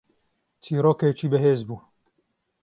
[0.63, 1.79] چیرۆکێکی بەهێز بوو